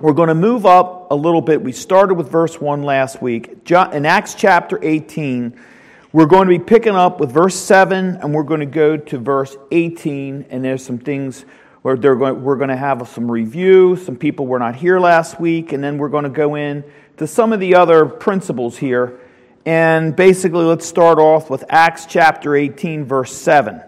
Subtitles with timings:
[0.00, 1.60] We're going to move up a little bit.
[1.60, 3.70] We started with verse 1 last week.
[3.70, 5.60] In Acts chapter 18,
[6.14, 9.18] we're going to be picking up with verse 7, and we're going to go to
[9.18, 11.44] verse 18, and there's some things
[11.82, 13.94] where going, we're going to have some review.
[13.94, 16.82] Some people were not here last week, and then we're going to go in
[17.18, 19.20] to some of the other principles here.
[19.66, 23.82] And basically, let's start off with Acts chapter 18, verse 7.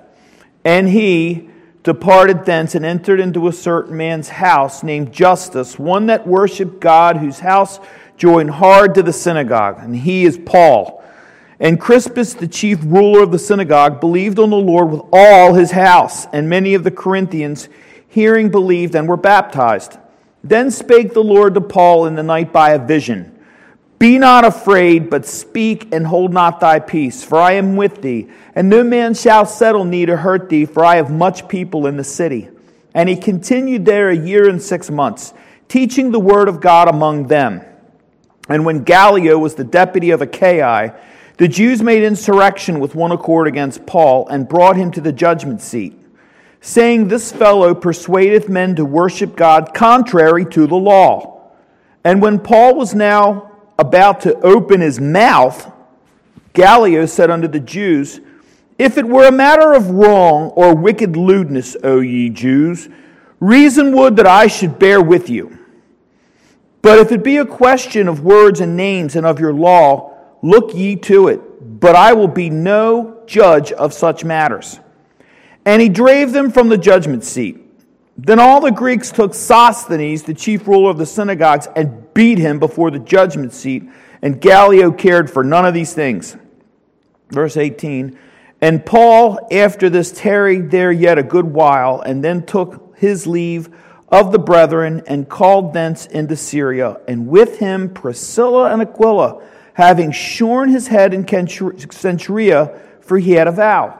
[0.63, 1.49] And he
[1.83, 7.17] departed thence and entered into a certain man's house named Justus, one that worshiped God,
[7.17, 7.81] whose house
[8.17, 9.79] joined hard to the synagogue.
[9.79, 11.03] And he is Paul.
[11.59, 15.71] And Crispus, the chief ruler of the synagogue, believed on the Lord with all his
[15.71, 16.27] house.
[16.27, 17.69] And many of the Corinthians,
[18.09, 19.99] hearing, believed and were baptized.
[20.45, 23.32] Then spake the Lord to Paul in the night by a vision
[24.03, 28.29] Be not afraid, but speak and hold not thy peace, for I am with thee,
[28.53, 31.97] and no man shall settle thee to hurt thee, for I have much people in
[31.97, 32.49] the city.
[32.95, 35.33] And he continued there a year and six months,
[35.69, 37.61] teaching the word of God among them.
[38.49, 40.97] And when Gallio was the deputy of Achaia,
[41.37, 45.61] the Jews made insurrection with one accord against Paul and brought him to the judgment
[45.61, 45.97] seat
[46.61, 51.53] saying, This fellow persuadeth men to worship God contrary to the law.
[52.03, 53.52] And when Paul was now
[53.83, 55.71] about to open his mouth,
[56.55, 58.21] Gallio said unto the Jews,
[58.79, 62.89] If it were a matter of wrong or wicked lewdness, O ye Jews,
[63.41, 65.59] reason would that I should bear with you.
[66.81, 70.75] But if it be a question of words and names and of your law, look
[70.75, 71.81] ye to it.
[71.81, 74.81] But I will be no judge of such matters
[75.65, 77.59] and he drave them from the judgment seat.
[78.17, 82.59] Then all the Greeks took Sosthenes, the chief ruler of the synagogues, and beat him
[82.59, 83.85] before the judgment seat,
[84.21, 86.37] and Gallio cared for none of these things.
[87.31, 88.19] Verse 18
[88.61, 93.71] And Paul, after this, tarried there yet a good while, and then took his leave
[94.09, 100.13] of the brethren, and called thence into Syria, and with him Priscilla and Aquila, having
[100.13, 103.99] shorn his head in Cenchrea, for he had a vow.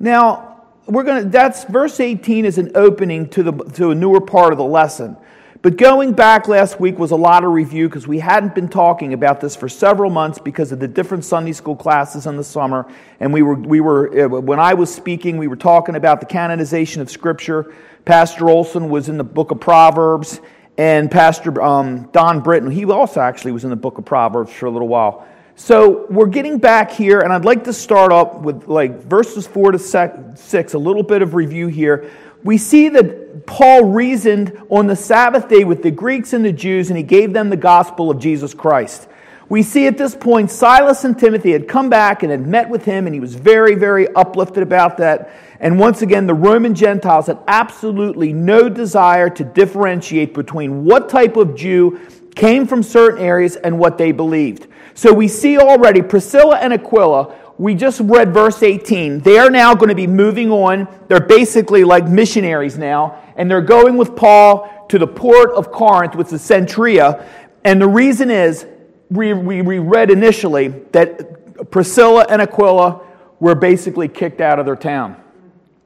[0.00, 0.45] Now,
[0.86, 4.52] we're going to that's verse 18 is an opening to the to a newer part
[4.52, 5.16] of the lesson.
[5.62, 9.14] But going back last week was a lot of review because we hadn't been talking
[9.14, 12.90] about this for several months because of the different sunday school classes in the summer.
[13.18, 16.26] And we were we were uh, when i was speaking we were talking about the
[16.26, 17.74] canonization of scripture.
[18.04, 20.40] Pastor olson was in the book of proverbs.
[20.78, 24.66] And pastor um, don britton he also actually was in the book of proverbs for
[24.66, 25.26] a little while
[25.58, 29.72] so we're getting back here, and I'd like to start up with like verses four
[29.72, 32.10] to six, a little bit of review here.
[32.44, 36.90] We see that Paul reasoned on the Sabbath day with the Greeks and the Jews,
[36.90, 39.08] and he gave them the gospel of Jesus Christ.
[39.48, 42.84] We see at this point Silas and Timothy had come back and had met with
[42.84, 45.30] him, and he was very, very uplifted about that.
[45.58, 51.36] And once again, the Roman Gentiles had absolutely no desire to differentiate between what type
[51.36, 51.98] of Jew
[52.36, 54.68] came from certain areas and what they believed.
[54.94, 57.34] So we see already Priscilla and Aquila.
[57.58, 59.20] We just read verse 18.
[59.20, 60.86] They are now going to be moving on.
[61.08, 66.14] They're basically like missionaries now, and they're going with Paul to the port of Corinth,
[66.14, 67.26] which is Cenchrea.
[67.64, 68.66] And the reason is,
[69.10, 73.00] we, we, we read initially that Priscilla and Aquila
[73.40, 75.16] were basically kicked out of their town.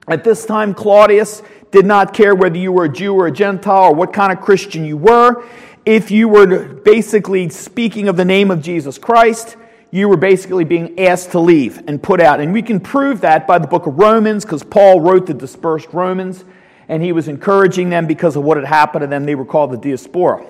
[0.09, 3.91] At this time, Claudius did not care whether you were a Jew or a Gentile
[3.91, 5.45] or what kind of Christian you were
[5.85, 9.57] if you were basically speaking of the name of Jesus Christ,
[9.91, 12.41] you were basically being asked to leave and put out.
[12.41, 15.89] And we can prove that by the book of Romans, because Paul wrote the dispersed
[15.93, 16.45] Romans,
[16.89, 19.25] and he was encouraging them because of what had happened to them.
[19.25, 20.47] They were called the diaspora.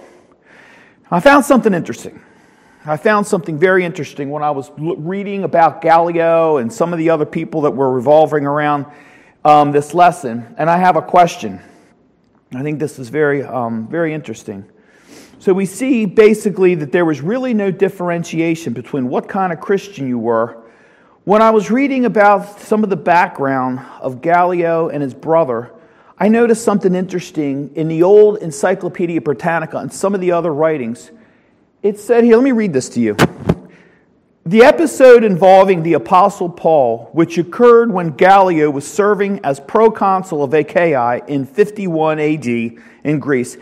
[1.11, 2.21] I found something interesting.
[2.85, 7.11] I found something very interesting when I was reading about Gallio and some of the
[7.11, 8.87] other people that were revolving around
[9.45, 11.61] um, this lesson, and I have a question.
[12.55, 14.67] I think this is very, um, very interesting.
[15.41, 20.07] So we see basically that there was really no differentiation between what kind of Christian
[20.07, 20.59] you were.
[21.25, 25.73] When I was reading about some of the background of Gallio and his brother,
[26.19, 31.11] I noticed something interesting in the old Encyclopedia Britannica and some of the other writings.
[31.83, 33.17] It said here, let me read this to you.
[34.45, 40.53] The episode involving the Apostle Paul, which occurred when Gallio was serving as proconsul of
[40.53, 43.57] Achaia in 51 AD in Greece,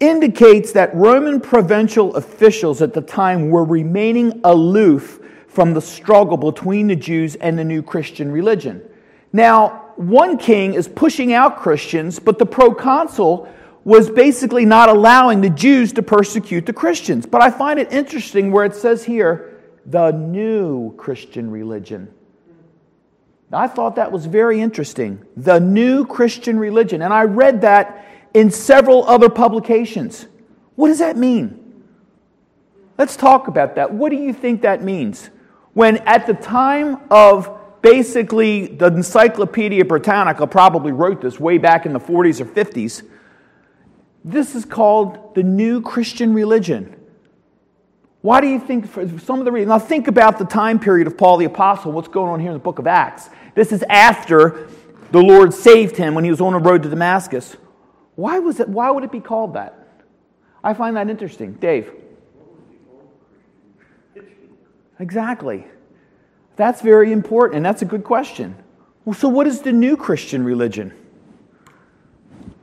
[0.00, 6.86] indicates that Roman provincial officials at the time were remaining aloof from the struggle between
[6.86, 8.82] the Jews and the new Christian religion.
[9.32, 13.48] Now, one king is pushing out Christians, but the proconsul
[13.84, 17.24] was basically not allowing the Jews to persecute the Christians.
[17.24, 22.12] But I find it interesting where it says here, the new Christian religion.
[23.52, 25.24] I thought that was very interesting.
[25.36, 27.00] The new Christian religion.
[27.00, 28.05] And I read that
[28.36, 30.26] in several other publications.
[30.74, 31.82] What does that mean?
[32.98, 33.94] Let's talk about that.
[33.94, 35.30] What do you think that means?
[35.72, 41.94] When at the time of basically the Encyclopedia Britannica probably wrote this way back in
[41.94, 43.04] the 40s or 50s,
[44.22, 46.94] this is called the new Christian religion.
[48.20, 51.06] Why do you think, for some of the reasons, now think about the time period
[51.06, 53.30] of Paul the Apostle, what's going on here in the book of Acts.
[53.54, 54.68] This is after
[55.10, 57.56] the Lord saved him when he was on the road to Damascus.
[58.16, 59.78] Why, was it, why would it be called that?
[60.64, 61.52] I find that interesting.
[61.54, 61.90] Dave?
[64.98, 65.66] Exactly.
[66.56, 68.56] That's very important, and that's a good question.
[69.04, 70.92] Well, so, what is the new Christian religion?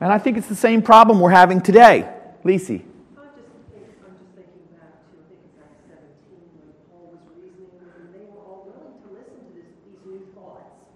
[0.01, 2.11] And I think it's the same problem we're having today.
[2.43, 2.83] Lisi.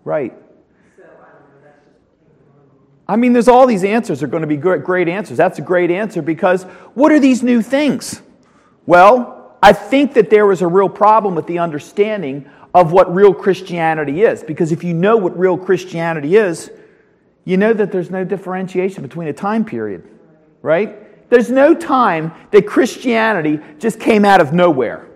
[0.04, 0.34] Right.
[3.10, 5.38] I mean, there's all these answers are going to be great answers.
[5.38, 6.64] That's a great answer because
[6.94, 8.22] what are these new things?
[8.86, 13.34] Well, I think that there was a real problem with the understanding of what real
[13.34, 14.44] Christianity is.
[14.44, 16.70] Because if you know what real Christianity is,
[17.46, 20.08] you know that there's no differentiation between a time period,
[20.62, 21.30] right?
[21.30, 25.08] There's no time that Christianity just came out of nowhere.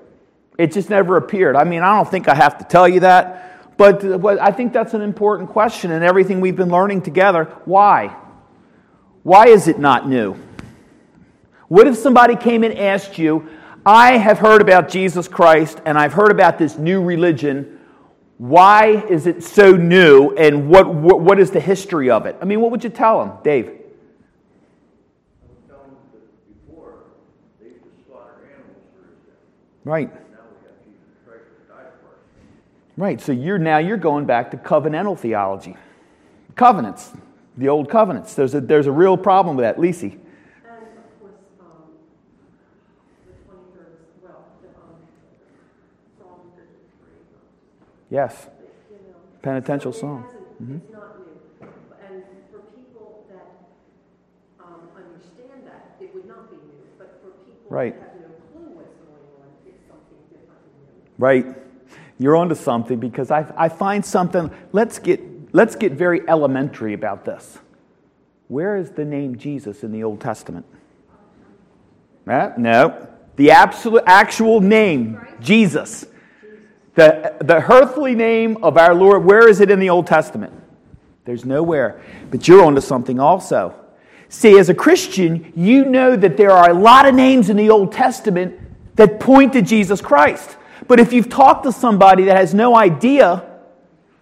[0.58, 1.56] It just never appeared.
[1.56, 3.51] I mean, I don't think I have to tell you that.
[3.82, 7.46] But, I think that's an important question in everything we've been learning together.
[7.66, 8.16] Why?
[9.24, 10.36] Why is it not new?
[11.68, 13.50] What if somebody came and asked you,
[13.84, 17.80] I have heard about Jesus Christ and I've heard about this new religion.
[18.38, 22.36] Why is it so new and what, what, what is the history of it?
[22.40, 23.66] I mean, what would you tell them, Dave?
[25.68, 26.94] Tell them that before
[27.60, 27.82] they could
[28.14, 29.08] animals for
[29.88, 29.90] a.
[29.90, 30.21] Right.
[32.98, 35.78] Right, so you're now you're going back to covenantal theology.
[36.56, 37.12] Covenants,
[37.56, 38.34] the old covenants.
[38.36, 39.78] There's a, there's a real problem with that.
[39.78, 40.18] Lisi.
[48.10, 48.48] Yes.
[49.42, 50.26] Penitential song.
[50.62, 50.74] Mm-hmm.
[50.74, 53.48] And for people that
[54.60, 56.84] um, understand that, it would not be new.
[56.98, 57.96] But for people right.
[61.18, 61.71] Right
[62.22, 64.52] you're onto something because I, I find something.
[64.72, 65.22] Let's get,
[65.54, 67.58] let's get very elementary about this.
[68.48, 70.66] Where is the name Jesus in the Old Testament?
[72.28, 73.08] Uh, no.
[73.38, 76.06] The absolute, actual name, Jesus.
[76.96, 80.54] The, the earthly name of our Lord, where is it in the Old Testament?
[81.26, 82.02] There's nowhere.
[82.30, 83.74] But you're onto something also.
[84.30, 87.70] See, as a Christian, you know that there are a lot of names in the
[87.70, 88.60] Old Testament
[88.96, 90.58] that point to Jesus Christ.
[90.88, 93.44] But if you've talked to somebody that has no idea,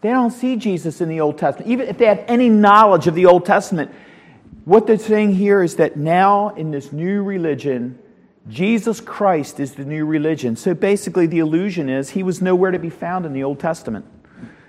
[0.01, 1.71] they don't see Jesus in the Old Testament.
[1.71, 3.91] Even if they have any knowledge of the Old Testament,
[4.65, 7.99] what they're saying here is that now in this new religion,
[8.47, 10.55] Jesus Christ is the new religion.
[10.55, 14.05] So basically, the illusion is he was nowhere to be found in the Old Testament.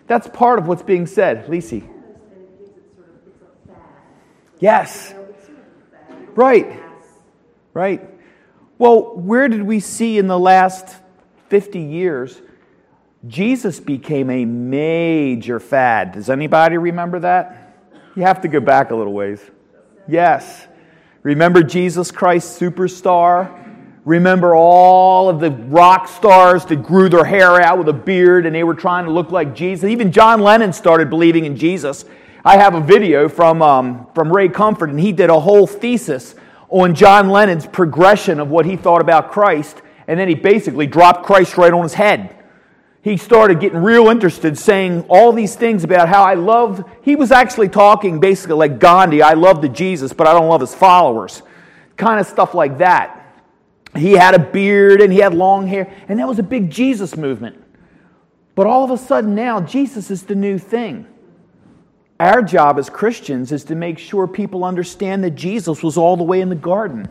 [0.07, 1.47] That's part of what's being said.
[1.47, 1.89] Lisi.
[4.59, 5.15] Yes.
[6.35, 6.81] Right.
[7.73, 8.09] Right.
[8.79, 10.97] Well, where did we see in the last
[11.51, 12.41] 50 years,
[13.27, 16.13] Jesus became a major fad.
[16.13, 17.77] Does anybody remember that?
[18.15, 19.41] You have to go back a little ways.
[20.09, 20.67] Yes.
[21.23, 23.57] Remember Jesus Christ Superstar?
[24.05, 28.55] Remember all of the rock stars that grew their hair out with a beard and
[28.55, 29.91] they were trying to look like Jesus?
[29.91, 32.05] Even John Lennon started believing in Jesus.
[32.45, 36.37] I have a video from, um, from Ray Comfort, and he did a whole thesis
[36.69, 41.25] on John Lennon's progression of what he thought about Christ and then he basically dropped
[41.25, 42.35] Christ right on his head.
[43.01, 46.85] He started getting real interested, saying all these things about how I love.
[47.03, 50.63] He was actually talking basically like Gandhi I love the Jesus, but I don't love
[50.63, 51.43] his followers.
[51.97, 53.37] Kind of stuff like that.
[53.95, 57.17] He had a beard and he had long hair, and that was a big Jesus
[57.17, 57.63] movement.
[58.57, 61.07] But all of a sudden now, Jesus is the new thing.
[62.19, 66.25] Our job as Christians is to make sure people understand that Jesus was all the
[66.25, 67.09] way in the garden.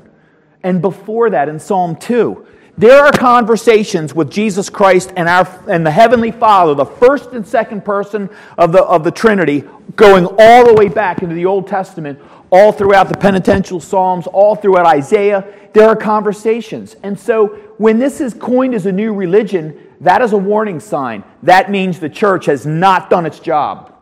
[0.63, 2.46] And before that, in Psalm 2,
[2.79, 7.45] there are conversations with Jesus Christ and, our, and the Heavenly Father, the first and
[7.45, 9.65] second person of the, of the Trinity,
[9.98, 12.17] going all the way back into the Old Testament,
[12.50, 15.45] all throughout the penitential Psalms, all throughout Isaiah.
[15.74, 16.95] There are conversations.
[17.03, 21.25] And so when this is coined as a new religion, that is a warning sign.
[21.43, 23.93] That means the church has not done its job.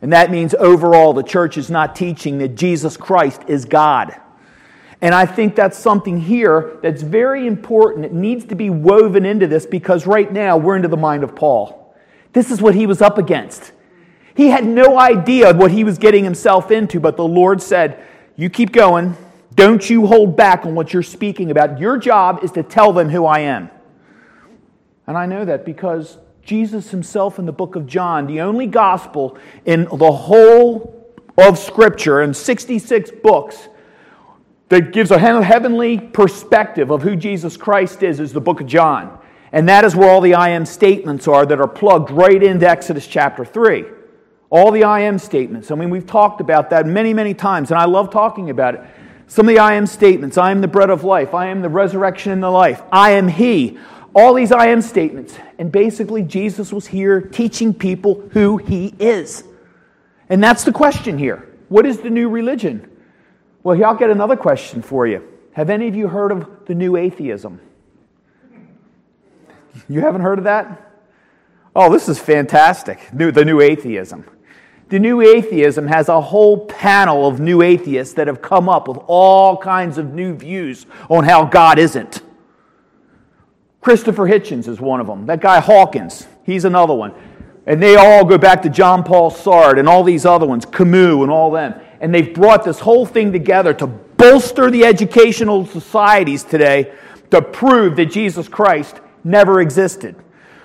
[0.00, 4.14] And that means overall the church is not teaching that Jesus Christ is God.
[5.00, 8.06] And I think that's something here that's very important.
[8.06, 11.36] It needs to be woven into this because right now we're into the mind of
[11.36, 11.94] Paul.
[12.32, 13.72] This is what he was up against.
[14.34, 18.02] He had no idea what he was getting himself into, but the Lord said,
[18.36, 19.16] You keep going.
[19.54, 21.80] Don't you hold back on what you're speaking about.
[21.80, 23.70] Your job is to tell them who I am.
[25.06, 29.38] And I know that because Jesus himself in the book of John, the only gospel
[29.64, 33.68] in the whole of Scripture, in 66 books,
[34.68, 39.18] that gives a heavenly perspective of who Jesus Christ is, is the book of John.
[39.52, 42.68] And that is where all the I am statements are that are plugged right into
[42.68, 43.84] Exodus chapter 3.
[44.50, 45.70] All the I am statements.
[45.70, 48.80] I mean, we've talked about that many, many times, and I love talking about it.
[49.28, 51.68] Some of the I am statements I am the bread of life, I am the
[51.68, 53.78] resurrection and the life, I am He.
[54.14, 55.36] All these I am statements.
[55.58, 59.44] And basically, Jesus was here teaching people who He is.
[60.28, 61.48] And that's the question here.
[61.68, 62.95] What is the new religion?
[63.66, 65.26] Well, here I'll get another question for you.
[65.54, 67.60] Have any of you heard of the new atheism?
[69.88, 70.92] You haven't heard of that?
[71.74, 73.12] Oh, this is fantastic.
[73.12, 74.24] New, the new atheism.
[74.88, 78.98] The new atheism has a whole panel of new atheists that have come up with
[79.08, 82.22] all kinds of new views on how God isn't.
[83.80, 85.26] Christopher Hitchens is one of them.
[85.26, 87.12] That guy Hawkins, he's another one.
[87.66, 91.20] And they all go back to John Paul Sartre and all these other ones, Camus
[91.20, 91.80] and all them.
[92.00, 96.92] And they've brought this whole thing together to bolster the educational societies today
[97.30, 100.16] to prove that Jesus Christ never existed.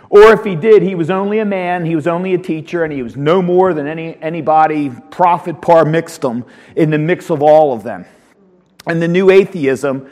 [0.09, 2.91] Or if he did, he was only a man, he was only a teacher, and
[2.91, 6.45] he was no more than any, anybody, prophet par mixtum,
[6.75, 8.05] in the mix of all of them.
[8.85, 10.09] And the new atheism,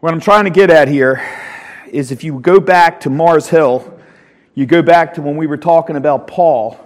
[0.00, 1.26] what I'm trying to get at here
[1.90, 3.98] is if you go back to Mars Hill,
[4.54, 6.78] you go back to when we were talking about Paul.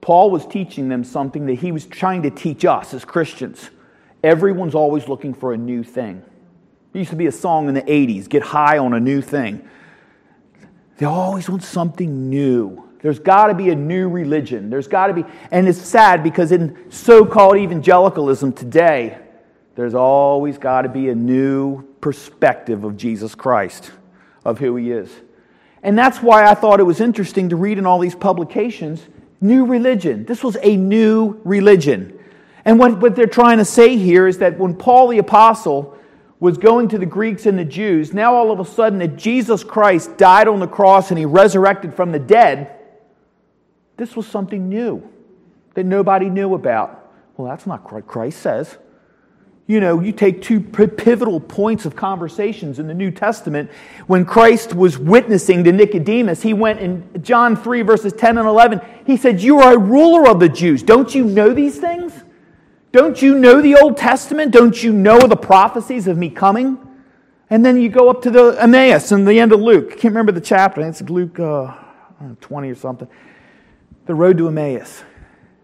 [0.00, 3.70] Paul was teaching them something that he was trying to teach us as Christians.
[4.22, 6.22] Everyone's always looking for a new thing.
[6.92, 9.68] There used to be a song in the 80s get high on a new thing.
[10.96, 12.88] They always want something new.
[13.00, 14.70] There's got to be a new religion.
[14.70, 19.18] There's got to be, and it's sad because in so called evangelicalism today,
[19.76, 23.92] there's always got to be a new perspective of Jesus Christ,
[24.44, 25.08] of who he is.
[25.84, 29.06] And that's why I thought it was interesting to read in all these publications
[29.40, 30.24] new religion.
[30.24, 32.18] This was a new religion.
[32.64, 35.96] And what, what they're trying to say here is that when Paul the Apostle
[36.40, 39.64] was going to the Greeks and the Jews, now all of a sudden that Jesus
[39.64, 42.74] Christ died on the cross and he resurrected from the dead,
[43.96, 45.08] this was something new
[45.74, 47.12] that nobody knew about.
[47.36, 48.78] Well, that's not what Christ says
[49.68, 53.70] you know, you take two pivotal points of conversations in the New Testament.
[54.06, 58.80] When Christ was witnessing to Nicodemus, he went in John 3, verses 10 and 11.
[59.04, 60.82] He said, You are a ruler of the Jews.
[60.82, 62.14] Don't you know these things?
[62.92, 64.52] Don't you know the Old Testament?
[64.52, 66.78] Don't you know the prophecies of me coming?
[67.50, 69.88] And then you go up to the Emmaus and the end of Luke.
[69.88, 70.80] I can't remember the chapter.
[70.80, 71.74] It's Luke uh,
[72.40, 73.08] 20 or something.
[74.06, 75.02] The road to Emmaus.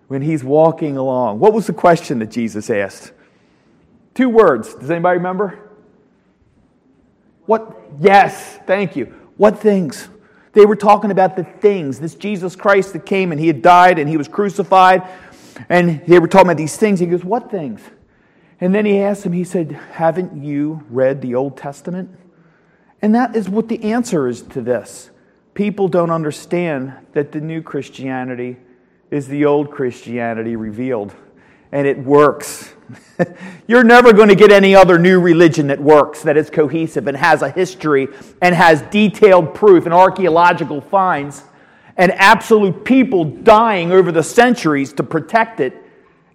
[0.09, 1.39] When he's walking along.
[1.39, 3.13] What was the question that Jesus asked?
[4.15, 4.75] Two words.
[4.75, 5.59] Does anybody remember?
[7.47, 7.77] What?
[8.01, 9.07] Yes, thank you.
[9.37, 10.09] What things?
[10.53, 11.99] They were talking about the things.
[11.99, 15.03] This Jesus Christ that came and he had died and he was crucified.
[15.69, 17.01] And they were talking about these things.
[17.01, 17.81] He goes, What things?
[18.61, 22.17] And then he asked him, he said, Haven't you read the Old Testament?
[23.03, 25.11] And that is what the answer is to this.
[25.55, 28.57] People don't understand that the new Christianity
[29.11, 31.15] is the old Christianity revealed,
[31.71, 32.74] and it works.
[33.67, 37.17] You're never going to get any other new religion that works, that is cohesive and
[37.17, 38.09] has a history
[38.43, 41.43] and has detailed proof and archaeological finds
[41.97, 45.85] and absolute people dying over the centuries to protect it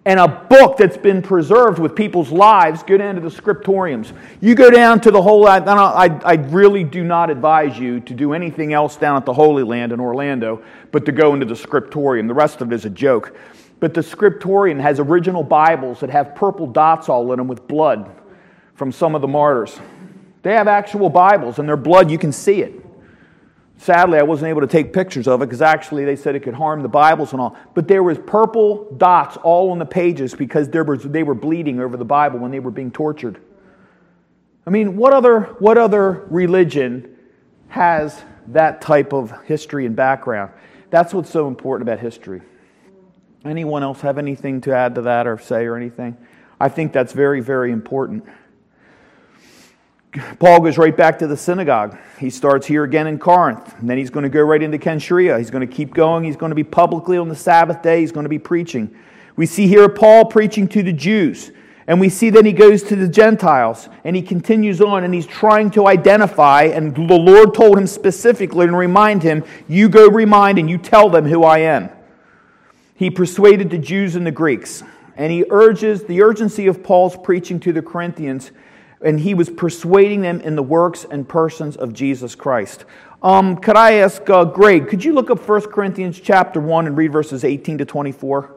[0.06, 2.82] and a book that's been preserved with people's lives.
[2.82, 4.12] Go down to the scriptoriums.
[4.40, 5.46] You go down to the whole.
[5.46, 9.62] I, I, really do not advise you to do anything else down at the Holy
[9.62, 12.26] Land in Orlando, but to go into the scriptorium.
[12.26, 13.36] The rest of it is a joke.
[13.80, 18.10] But the scriptorium has original Bibles that have purple dots all in them with blood
[18.74, 19.78] from some of the martyrs.
[20.42, 22.74] They have actual Bibles, and their blood, you can see it.
[23.78, 26.54] Sadly, I wasn't able to take pictures of it because actually they said it could
[26.54, 27.56] harm the Bibles and all.
[27.74, 31.96] But there was purple dots all on the pages because was, they were bleeding over
[31.96, 33.40] the Bible when they were being tortured.
[34.66, 37.16] I mean, what other, what other religion
[37.68, 40.52] has that type of history and background?
[40.90, 42.42] That's what's so important about history.
[43.44, 46.16] Anyone else have anything to add to that or say or anything?
[46.60, 48.24] I think that's very, very important.
[50.38, 51.96] Paul goes right back to the synagogue.
[52.18, 55.38] He starts here again in Corinth, and then he's going to go right into Cenchrea.
[55.38, 56.24] He's going to keep going.
[56.24, 58.00] He's going to be publicly on the Sabbath day.
[58.00, 58.94] He's going to be preaching.
[59.36, 61.52] We see here Paul preaching to the Jews,
[61.86, 65.26] and we see that he goes to the Gentiles, and he continues on, and he's
[65.26, 70.58] trying to identify, and the Lord told him specifically and remind him, You go remind
[70.58, 71.88] and you tell them who I am.
[73.00, 74.82] He persuaded the Jews and the Greeks.
[75.16, 78.50] And he urges the urgency of Paul's preaching to the Corinthians,
[79.02, 82.84] and he was persuading them in the works and persons of Jesus Christ.
[83.22, 86.94] Um, could I ask uh, Greg, could you look up 1 Corinthians chapter 1 and
[86.94, 88.54] read verses 18 to 24?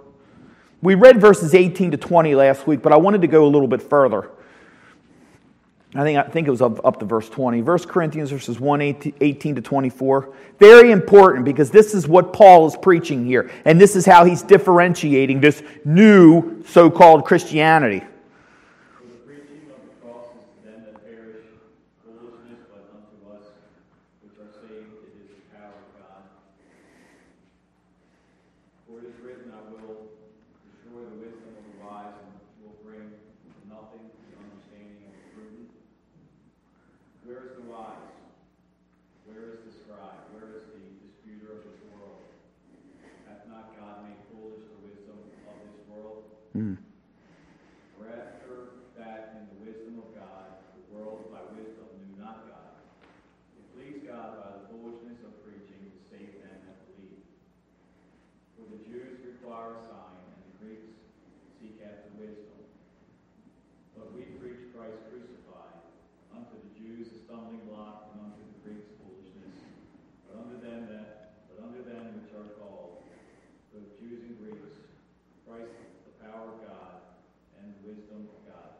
[0.81, 3.69] We read verses 18 to 20 last week, but I wanted to go a little
[3.69, 4.29] bit further.
[5.95, 7.61] I think, I think it was up, up to verse 20.
[7.61, 8.81] Verse Corinthians verses 1,
[9.21, 10.33] 18 to 24.
[10.57, 13.51] Very important because this is what Paul is preaching here.
[13.65, 18.03] And this is how he's differentiating this new so called Christianity.
[46.53, 46.77] Mm.
[47.97, 52.77] For after that, in the wisdom of God, the world by wisdom knew not God.
[53.57, 57.25] It pleased God by the foolishness of preaching to save them that believe.
[58.53, 60.93] For the Jews require a sign, and the Greeks
[61.57, 62.53] seek after wisdom.
[63.97, 65.81] But we preach Christ crucified,
[66.37, 69.57] unto the Jews a stumbling block, and unto the Greeks foolishness.
[70.29, 73.01] But unto them that, but unto them which are called,
[73.73, 74.85] both Jews and Greeks,
[75.49, 75.73] Christ
[76.23, 76.95] power of God
[77.59, 78.71] and wisdom of God.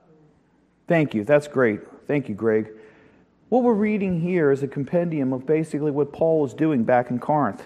[0.94, 1.24] Thank you.
[1.24, 1.80] That's great.
[2.06, 2.70] Thank you, Greg.
[3.50, 7.18] What we're reading here is a compendium of basically what Paul was doing back in
[7.18, 7.64] Corinth.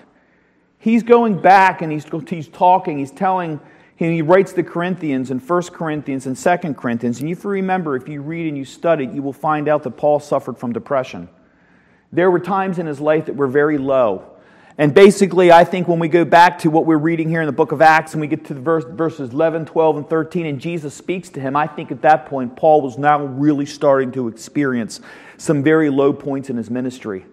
[0.80, 3.60] He's going back and he's, he's talking, he's telling,
[3.98, 7.20] he writes the Corinthians and 1 Corinthians and 2 Corinthians.
[7.20, 9.98] And if you remember, if you read and you study, you will find out that
[9.98, 11.28] Paul suffered from depression.
[12.14, 14.37] There were times in his life that were very low.
[14.80, 17.52] And basically, I think when we go back to what we're reading here in the
[17.52, 20.60] book of Acts and we get to the verse, verses 11, 12, and 13, and
[20.60, 24.28] Jesus speaks to him, I think at that point, Paul was now really starting to
[24.28, 25.02] experience
[25.38, 27.26] some very low points in his ministry.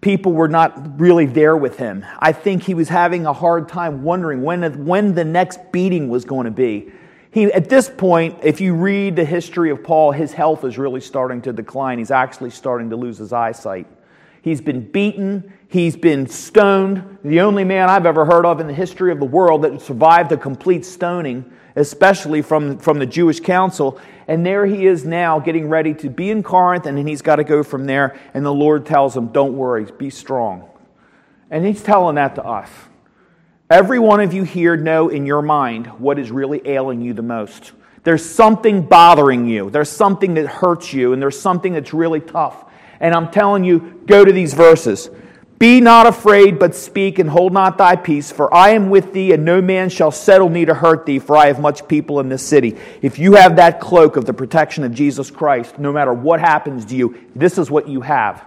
[0.00, 2.06] People were not really there with him.
[2.18, 6.24] I think he was having a hard time wondering when, when the next beating was
[6.24, 6.92] going to be.
[7.30, 11.02] He, at this point, if you read the history of Paul, his health is really
[11.02, 11.98] starting to decline.
[11.98, 13.86] He's actually starting to lose his eyesight.
[14.46, 15.52] He's been beaten.
[15.66, 17.18] He's been stoned.
[17.24, 20.30] The only man I've ever heard of in the history of the world that survived
[20.30, 24.00] a complete stoning, especially from, from the Jewish council.
[24.28, 27.36] And there he is now getting ready to be in Corinth, and then he's got
[27.36, 28.16] to go from there.
[28.34, 30.70] And the Lord tells him, Don't worry, be strong.
[31.50, 32.70] And he's telling that to us.
[33.68, 37.22] Every one of you here know in your mind what is really ailing you the
[37.22, 37.72] most.
[38.04, 42.62] There's something bothering you, there's something that hurts you, and there's something that's really tough.
[43.00, 45.10] And I'm telling you, go to these verses.
[45.58, 49.32] Be not afraid, but speak, and hold not thy peace, for I am with thee,
[49.32, 52.28] and no man shall settle me to hurt thee, for I have much people in
[52.28, 52.76] this city.
[53.00, 56.84] If you have that cloak of the protection of Jesus Christ, no matter what happens
[56.86, 58.44] to you, this is what you have.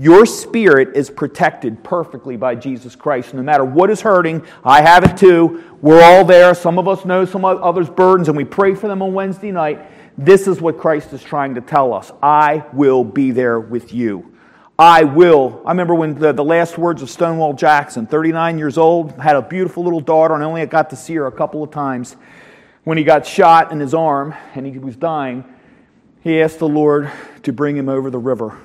[0.00, 3.34] Your spirit is protected perfectly by Jesus Christ.
[3.34, 5.62] No matter what is hurting, I have it too.
[5.82, 6.54] We're all there.
[6.54, 9.90] Some of us know some others' burdens, and we pray for them on Wednesday night.
[10.16, 14.34] This is what Christ is trying to tell us I will be there with you.
[14.78, 15.60] I will.
[15.66, 19.42] I remember when the, the last words of Stonewall Jackson, 39 years old, had a
[19.42, 22.16] beautiful little daughter, and only got to see her a couple of times.
[22.84, 25.44] When he got shot in his arm and he was dying,
[26.22, 28.56] he asked the Lord to bring him over the river.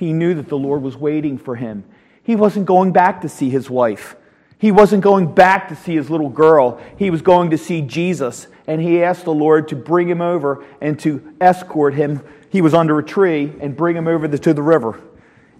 [0.00, 1.84] He knew that the Lord was waiting for him.
[2.22, 4.16] He wasn't going back to see his wife.
[4.56, 6.80] He wasn't going back to see his little girl.
[6.96, 10.64] He was going to see Jesus and he asked the Lord to bring him over
[10.80, 12.22] and to escort him.
[12.48, 14.98] He was under a tree and bring him over to the river.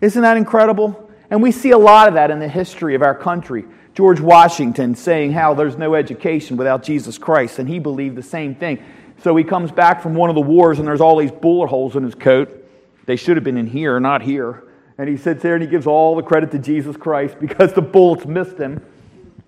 [0.01, 1.11] Isn't that incredible?
[1.29, 3.67] And we see a lot of that in the history of our country.
[3.95, 8.55] George Washington saying how there's no education without Jesus Christ, and he believed the same
[8.55, 8.83] thing.
[9.23, 11.95] So he comes back from one of the wars, and there's all these bullet holes
[11.95, 12.60] in his coat.
[13.07, 14.65] They should have been in here, not here.
[14.99, 17.83] And he sits there and he gives all the credit to Jesus Christ because the
[17.83, 18.85] bullets missed him.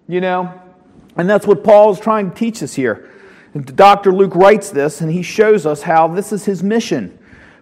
[0.09, 0.61] You know?
[1.17, 3.11] And that's what Paul's trying to teach us here.
[3.55, 4.13] Dr.
[4.13, 7.19] Luke writes this, and he shows us how this is his mission.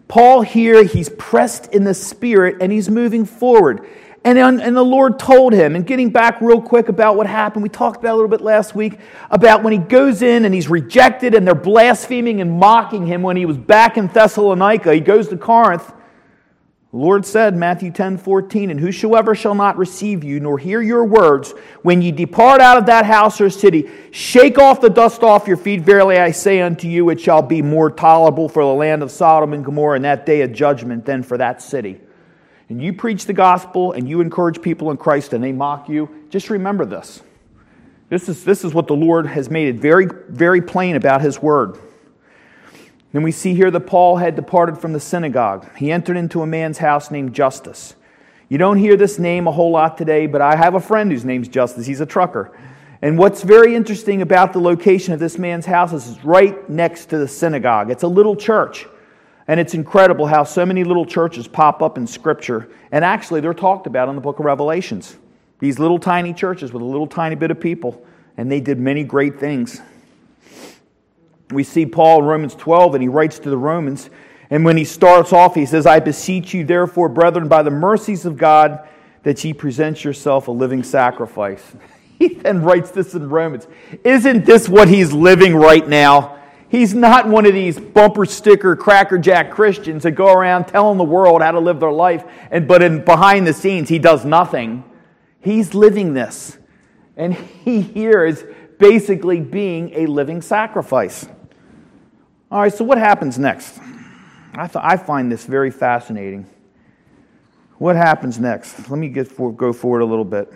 [0.07, 3.87] Paul here, he's pressed in the spirit and he's moving forward.
[4.23, 7.71] And, and the Lord told him, and getting back real quick about what happened, we
[7.71, 8.99] talked about a little bit last week
[9.31, 13.39] about when he goes in and he's rejected and they're blaspheming and mocking him when
[13.39, 14.93] he was back in Thessalonica.
[14.93, 15.91] He goes to Corinth
[16.91, 21.05] the Lord said, Matthew 10 14, and whosoever shall not receive you nor hear your
[21.05, 21.53] words,
[21.83, 25.57] when ye depart out of that house or city, shake off the dust off your
[25.57, 25.83] feet.
[25.83, 29.53] Verily I say unto you, it shall be more tolerable for the land of Sodom
[29.53, 32.01] and Gomorrah in that day of judgment than for that city.
[32.71, 36.09] And you preach the gospel and you encourage people in Christ and they mock you,
[36.31, 37.21] just remember this.
[38.09, 41.43] This is, this is what the Lord has made it very, very plain about His
[41.43, 41.79] Word.
[43.13, 45.77] Then we see here that Paul had departed from the synagogue.
[45.77, 47.97] He entered into a man's house named Justus.
[48.49, 51.25] You don't hear this name a whole lot today, but I have a friend whose
[51.25, 51.87] name's Justus.
[51.87, 52.57] He's a trucker.
[53.03, 57.07] And what's very interesting about the location of this man's house is it's right next
[57.07, 57.91] to the synagogue.
[57.91, 58.87] It's a little church.
[59.49, 62.71] And it's incredible how so many little churches pop up in Scripture.
[62.93, 65.17] And actually, they're talked about in the book of Revelations.
[65.59, 68.05] These little tiny churches with a little tiny bit of people.
[68.37, 69.81] And they did many great things.
[71.51, 74.09] We see Paul in Romans 12, and he writes to the Romans.
[74.51, 78.25] And when he starts off, he says, I beseech you, therefore, brethren, by the mercies
[78.25, 78.89] of God,
[79.23, 81.63] that ye present yourself a living sacrifice.
[82.21, 83.67] He then writes this in Romans.
[84.05, 86.40] Isn't this what he's living right now?
[86.71, 91.43] He's not one of these bumper sticker, crackerjack Christians that go around telling the world
[91.43, 94.85] how to live their life, and, but in, behind the scenes, he does nothing.
[95.41, 96.59] He's living this.
[97.17, 98.45] And he here is
[98.79, 101.27] basically being a living sacrifice.
[102.53, 103.77] All right, so what happens next?
[104.55, 106.47] I, th- I find this very fascinating.
[107.79, 108.89] What happens next?
[108.89, 110.53] Let me get for, go forward a little bit.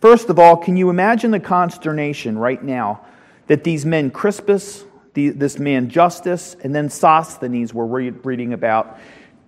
[0.00, 3.06] First of all, can you imagine the consternation right now
[3.46, 8.98] that these men, Crispus, the, this man Justus, and then Sosthenes, we're re- reading about,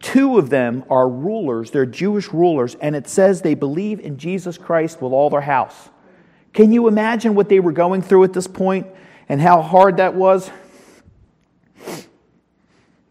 [0.00, 4.56] two of them are rulers, they're Jewish rulers, and it says they believe in Jesus
[4.56, 5.88] Christ with all their house.
[6.52, 8.86] Can you imagine what they were going through at this point
[9.28, 10.50] and how hard that was?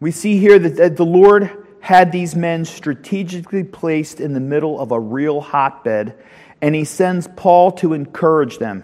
[0.00, 4.92] We see here that the Lord had these men strategically placed in the middle of
[4.92, 6.14] a real hotbed
[6.60, 8.82] and he sends Paul to encourage them.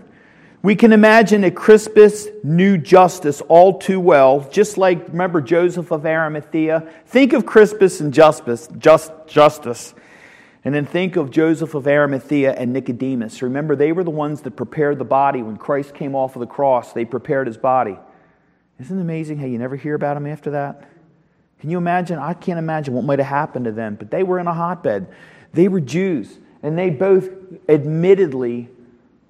[0.64, 6.06] We can imagine that Crispus knew justice all too well, just like, remember Joseph of
[6.06, 6.90] Arimathea?
[7.04, 9.92] Think of Crispus and Justus, just, Justus,
[10.64, 13.42] and then think of Joseph of Arimathea and Nicodemus.
[13.42, 15.42] Remember, they were the ones that prepared the body.
[15.42, 17.98] When Christ came off of the cross, they prepared his body.
[18.80, 20.88] Isn't it amazing how you never hear about him after that?
[21.60, 22.18] Can you imagine?
[22.18, 25.08] I can't imagine what might have happened to them, but they were in a hotbed.
[25.52, 26.38] They were Jews.
[26.62, 27.28] And they both
[27.68, 28.70] admittedly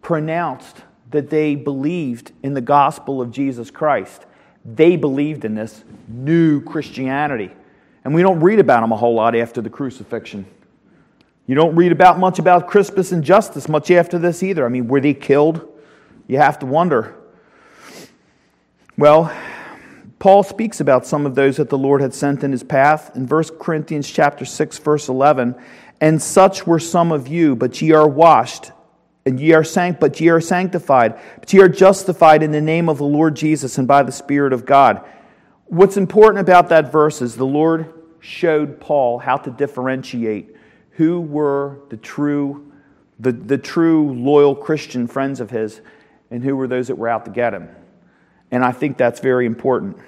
[0.00, 4.26] pronounced that they believed in the gospel of Jesus Christ.
[4.64, 7.50] They believed in this new Christianity.
[8.04, 10.46] And we don't read about them a whole lot after the crucifixion.
[11.46, 14.64] You don't read about much about Crispus and Justus much after this either.
[14.64, 15.66] I mean, were they killed?
[16.26, 17.14] You have to wonder.
[18.96, 19.34] Well,
[20.18, 23.26] Paul speaks about some of those that the Lord had sent in his path in
[23.26, 25.54] 1 Corinthians chapter 6 verse 11
[26.00, 28.72] and such were some of you, but ye are washed,
[29.26, 32.88] and ye are sanct, but ye are sanctified, but ye are justified in the name
[32.88, 35.04] of the Lord Jesus and by the Spirit of God.
[35.66, 40.54] What's important about that verse is the Lord showed Paul how to differentiate
[40.92, 42.72] who were the true,
[43.18, 45.80] the, the true loyal Christian friends of his
[46.30, 47.68] and who were those that were out to get him.
[48.50, 49.98] And I think that's very important.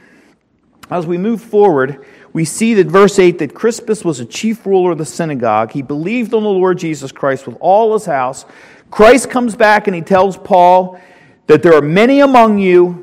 [0.88, 4.92] As we move forward, we see that verse 8 that Crispus was a chief ruler
[4.92, 5.72] of the synagogue.
[5.72, 8.44] He believed on the Lord Jesus Christ with all his house.
[8.90, 11.00] Christ comes back and he tells Paul
[11.46, 13.02] that there are many among you.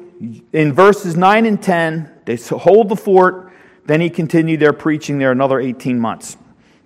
[0.54, 3.52] In verses 9 and 10, they hold the fort.
[3.86, 6.38] Then he continued their preaching there another 18 months.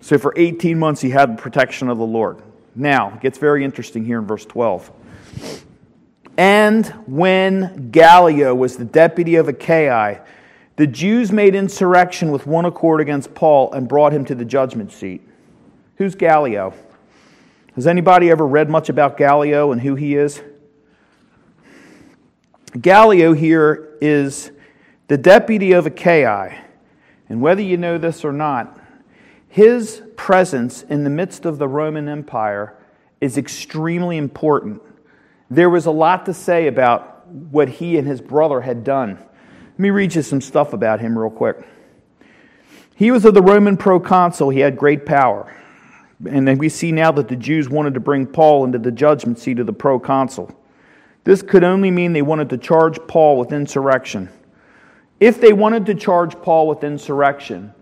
[0.02, 2.42] So for 18 months, he had the protection of the Lord.
[2.76, 4.92] Now, it gets very interesting here in verse 12.
[6.38, 10.24] And when Gallio was the deputy of Achaia,
[10.76, 14.92] the Jews made insurrection with one accord against Paul and brought him to the judgment
[14.92, 15.22] seat.
[15.96, 16.74] Who's Gallio?
[17.78, 20.42] Has anybody ever read much about Gallio and who he is?
[22.82, 24.52] Gallio here is
[25.08, 26.60] the deputy of Achaia.
[27.30, 28.80] And whether you know this or not,
[29.48, 32.76] his presence in the midst of the Roman Empire
[33.22, 34.82] is extremely important.
[35.52, 39.20] There was a lot to say about what he and his brother had done.
[39.74, 41.58] Let me read you some stuff about him real quick.
[42.96, 45.54] He was of the Roman proconsul, he had great power.
[46.26, 49.38] And then we see now that the Jews wanted to bring Paul into the judgment
[49.38, 50.58] seat of the proconsul.
[51.24, 54.30] This could only mean they wanted to charge Paul with insurrection.
[55.20, 57.74] If they wanted to charge Paul with insurrection,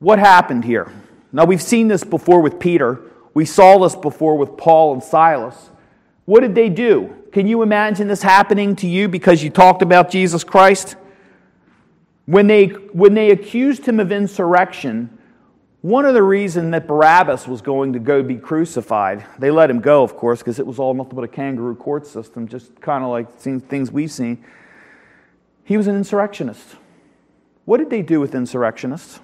[0.00, 0.92] what happened here?
[1.32, 3.00] Now, we've seen this before with Peter.
[3.34, 5.70] We saw this before with Paul and Silas.
[6.24, 7.14] What did they do?
[7.32, 10.96] Can you imagine this happening to you because you talked about Jesus Christ?
[12.26, 15.18] When they, when they accused him of insurrection,
[15.82, 19.80] one of the reasons that Barabbas was going to go be crucified, they let him
[19.80, 23.02] go, of course, because it was all nothing but a kangaroo court system, just kind
[23.02, 24.44] of like things we've seen.
[25.64, 26.76] He was an insurrectionist.
[27.64, 29.18] What did they do with insurrectionists?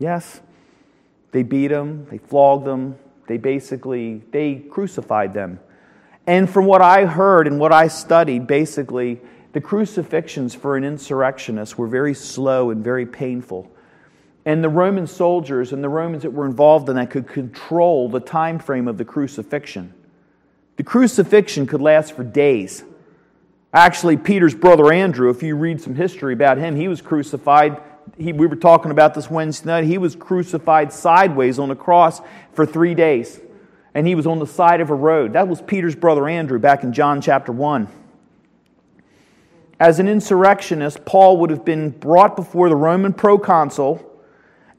[0.00, 0.40] Yes,
[1.30, 2.98] they beat them, they flogged them,
[3.28, 5.60] They basically they crucified them.
[6.26, 9.20] And from what I heard and what I studied, basically,
[9.52, 13.70] the crucifixions for an insurrectionist were very slow and very painful.
[14.44, 18.20] And the Roman soldiers and the Romans that were involved in that could control the
[18.20, 19.92] time frame of the crucifixion.
[20.76, 22.84] The crucifixion could last for days.
[23.72, 27.82] Actually, Peter's brother Andrew, if you read some history about him, he was crucified.
[28.16, 29.84] He, we were talking about this Wednesday night.
[29.84, 33.40] He was crucified sideways on a cross for three days.
[33.92, 35.32] And he was on the side of a road.
[35.32, 37.88] That was Peter's brother Andrew back in John chapter 1.
[39.80, 44.04] As an insurrectionist, Paul would have been brought before the Roman proconsul,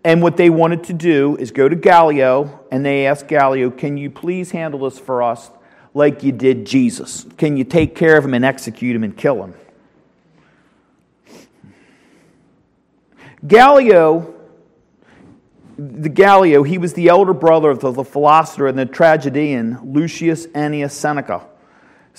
[0.04, 3.98] and what they wanted to do is go to Gallio, and they asked Gallio, Can
[3.98, 5.52] you please handle this for us
[5.94, 7.26] like you did Jesus?
[7.38, 9.54] Can you take care of him and execute him and kill him?
[13.48, 14.36] Gallio,
[15.78, 20.46] the Gallio, he was the elder brother of the, the philosopher and the tragedian Lucius
[20.48, 21.46] Annaeus Seneca.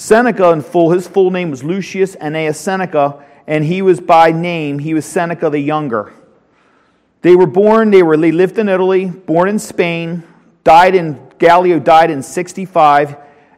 [0.01, 4.79] Seneca, in full, his full name was Lucius Annaeus Seneca, and he was by name,
[4.79, 6.15] he was Seneca the Younger.
[7.21, 10.23] They were born, they were they lived in Italy, born in Spain,
[10.65, 13.15] died in Gallio died in 65,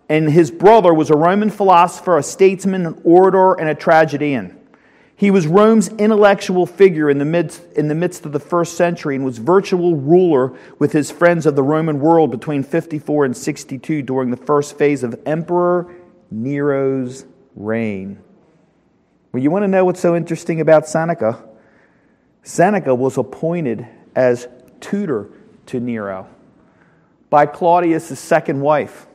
[0.09, 4.59] and his brother was a Roman philosopher, a statesman, an orator, and a tragedian.
[5.15, 9.15] He was Rome's intellectual figure in the, midst, in the midst of the first century
[9.15, 14.03] and was virtual ruler with his friends of the Roman world between 54 and 62
[14.03, 16.02] during the first phase of Emperor
[16.33, 18.19] Nero's reign.
[19.33, 21.43] Well, you want to know what's so interesting about Seneca?
[22.43, 24.49] Seneca was appointed as
[24.81, 25.29] tutor
[25.67, 26.29] to Nero
[27.31, 29.07] by Claudius' second wife.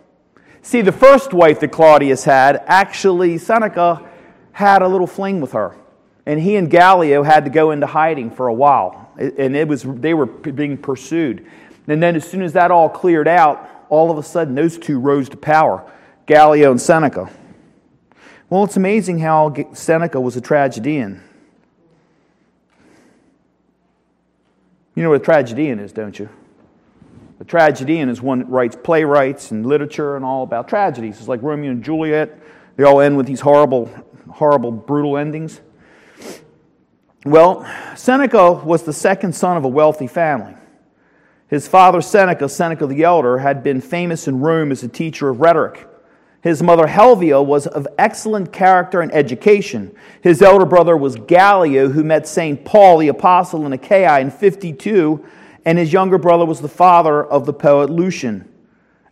[0.61, 4.07] See, the first wife that Claudius had, actually, Seneca
[4.51, 5.77] had a little fling with her.
[6.25, 9.11] And he and Gallio had to go into hiding for a while.
[9.17, 11.47] And it was, they were being pursued.
[11.87, 14.99] And then, as soon as that all cleared out, all of a sudden, those two
[14.99, 15.89] rose to power.
[16.27, 17.29] Gallio and Seneca.
[18.49, 21.23] Well, it's amazing how Seneca was a tragedian.
[24.93, 26.29] You know what a tragedian is, don't you?
[27.39, 31.19] A tragedian is one that writes playwrights and literature and all about tragedies.
[31.19, 32.37] It's like Romeo and Juliet.
[32.75, 33.89] They all end with these horrible,
[34.29, 35.61] horrible, brutal endings.
[37.25, 40.55] Well, Seneca was the second son of a wealthy family.
[41.47, 45.39] His father, Seneca, Seneca the Elder, had been famous in Rome as a teacher of
[45.39, 45.87] rhetoric.
[46.47, 49.93] His mother Helvia was of excellent character and education.
[50.21, 52.63] His elder brother was Gallio, who met St.
[52.63, 55.25] Paul the Apostle in Achaia in 52,
[55.65, 58.47] and his younger brother was the father of the poet Lucan.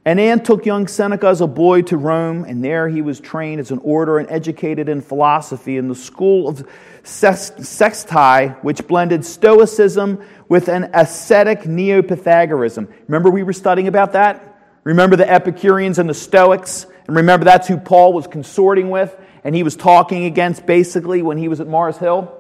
[0.06, 3.60] And Anne took young Seneca as a boy to Rome, and there he was trained
[3.60, 6.66] as an orator and educated in philosophy in the school of
[7.04, 12.02] Sextii, which blended Stoicism with an ascetic Neo.
[12.02, 14.58] Remember, we were studying about that?
[14.84, 16.86] Remember the Epicureans and the Stoics?
[17.08, 19.16] And remember, that's who Paul was consorting with
[19.46, 22.36] and he was talking against basically when he was at Mars Hill.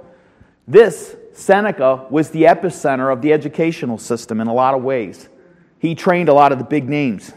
[0.67, 5.29] This, Seneca, was the epicenter of the educational system in a lot of ways.
[5.77, 7.31] He trained a lot of the big names.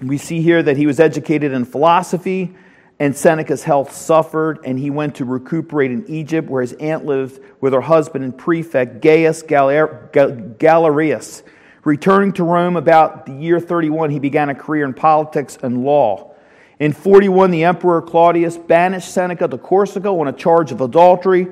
[0.00, 2.54] We see here that he was educated in philosophy,
[3.00, 7.40] and Seneca's health suffered, and he went to recuperate in Egypt, where his aunt lived
[7.60, 11.42] with her husband and prefect, Gaius Galerius.
[11.84, 16.32] Returning to Rome about the year 31, he began a career in politics and law.
[16.78, 21.46] In 41, the Emperor Claudius banished Seneca to Corsica on a charge of adultery,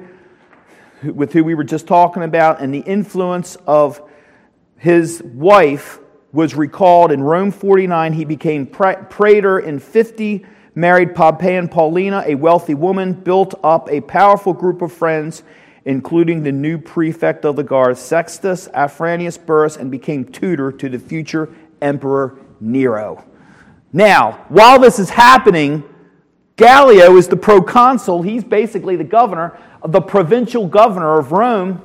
[1.02, 4.00] with who we were just talking about, and the influence of
[4.78, 5.98] his wife
[6.32, 7.12] was recalled.
[7.12, 13.54] In Rome 49, he became praetor in 50, married Pompeia Paulina, a wealthy woman, built
[13.62, 15.42] up a powerful group of friends
[15.84, 20.98] including the new prefect of the guard, Sextus Afranius Burrus, and became tutor to the
[20.98, 21.48] future
[21.80, 23.24] Emperor Nero.
[23.92, 25.84] Now, while this is happening,
[26.56, 28.22] Gallio is the proconsul.
[28.22, 31.82] He's basically the governor, the provincial governor of Rome.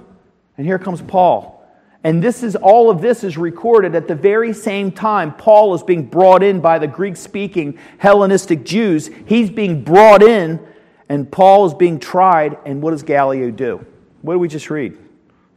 [0.57, 1.57] And here comes Paul.
[2.03, 5.83] And this is all of this is recorded at the very same time Paul is
[5.83, 9.09] being brought in by the Greek speaking Hellenistic Jews.
[9.25, 10.65] He's being brought in
[11.09, 13.85] and Paul is being tried, and what does Gallio do?
[14.21, 14.97] What did we just read?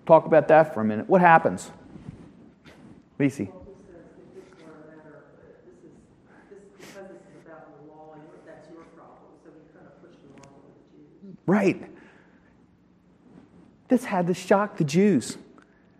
[0.07, 1.09] Talk about that for a minute.
[1.09, 1.71] What happens?
[3.19, 3.53] Lisi.
[11.47, 11.83] Right.
[13.89, 15.37] This had to shock the Jews.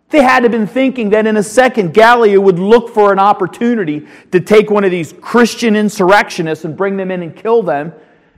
[0.09, 3.19] They had to have been thinking that in a second Gallio would look for an
[3.19, 7.93] opportunity to take one of these Christian insurrectionists and bring them in and kill them.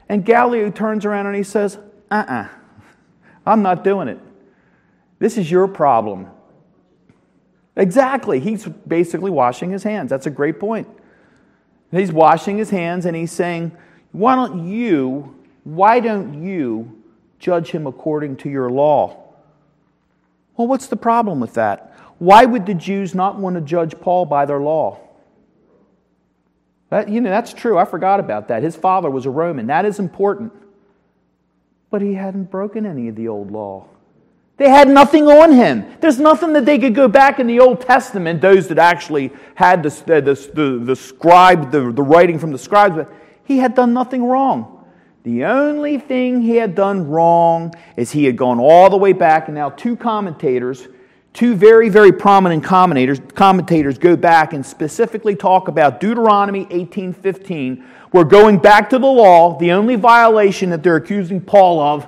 [0.10, 1.78] And Gallio turns around and he says,
[2.12, 2.48] uh uh-uh, uh,
[3.46, 4.20] i am not doing it.
[5.20, 6.28] This is your problem.
[7.76, 8.40] Exactly.
[8.40, 10.10] He's basically washing his hands.
[10.10, 10.88] That's a great point.
[11.92, 13.72] He's washing his hands and he's saying,
[14.12, 17.02] Why don't you, why don't you
[17.40, 19.24] judge him according to your law?
[20.56, 21.96] Well, what's the problem with that?
[22.20, 25.00] Why would the Jews not want to judge Paul by their law?
[26.94, 27.80] That, you know, that's true.
[27.80, 28.62] I forgot about that.
[28.62, 29.66] His father was a Roman.
[29.66, 30.54] That is important.
[31.90, 33.88] But he hadn't broken any of the old law.
[34.58, 35.88] They had nothing on him.
[36.02, 39.82] There's nothing that they could go back in the Old Testament, those that actually had
[39.82, 43.12] the, the, the, the scribe, the, the writing from the scribes, but
[43.44, 44.86] he had done nothing wrong.
[45.24, 49.48] The only thing he had done wrong is he had gone all the way back,
[49.48, 50.88] and now two commentators,
[51.34, 57.84] two very, very prominent commentators, commentators go back and specifically talk about Deuteronomy 18:15.
[58.12, 59.58] We're going back to the law.
[59.58, 62.08] The only violation that they're accusing Paul of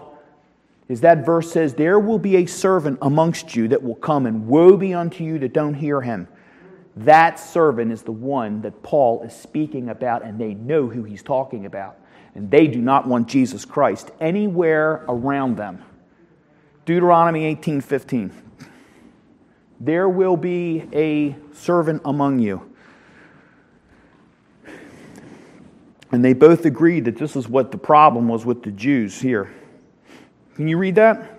[0.88, 4.48] is that verse says, There will be a servant amongst you that will come, and
[4.48, 6.28] woe be unto you that don't hear him.
[6.96, 11.24] That servant is the one that Paul is speaking about, and they know who he's
[11.24, 11.98] talking about.
[12.36, 15.84] And they do not want Jesus Christ anywhere around them.
[16.86, 18.45] Deuteronomy 18 15.
[19.80, 22.72] There will be a servant among you.
[26.12, 29.52] And they both agreed that this is what the problem was with the Jews here.
[30.56, 31.32] Can you read that?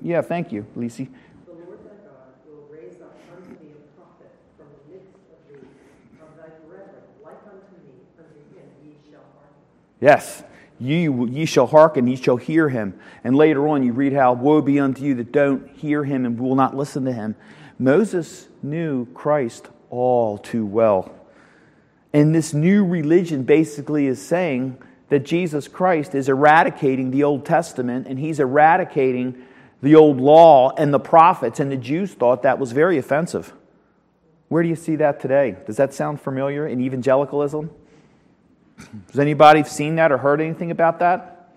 [0.00, 1.08] Yeah, thank you, Lisi.
[1.46, 5.38] The Lord thy God will raise up unto thee a prophet from the midst of
[5.48, 5.68] thee,
[6.20, 9.54] of thy brethren, like unto me, unto him ye shall hearken.
[10.00, 10.42] Yes,
[10.82, 12.98] ye, ye shall hearken, ye shall hear him.
[13.24, 16.38] And later on, you read how, Woe be unto you that don't hear him and
[16.38, 17.36] will not listen to him.
[17.78, 21.14] Moses knew Christ all too well.
[22.12, 24.78] And this new religion basically is saying,
[25.12, 29.44] that Jesus Christ is eradicating the Old Testament and he's eradicating
[29.82, 33.52] the old law and the prophets, and the Jews thought that was very offensive.
[34.48, 35.56] Where do you see that today?
[35.66, 37.70] Does that sound familiar in evangelicalism?
[39.10, 41.48] Has anybody seen that or heard anything about that?